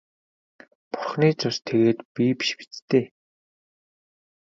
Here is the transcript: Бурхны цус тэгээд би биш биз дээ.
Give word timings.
Бурхны 0.91 1.29
цус 1.39 1.57
тэгээд 1.67 1.99
би 2.13 2.25
биш 2.39 2.49
биз 2.57 2.75
дээ. 2.89 3.05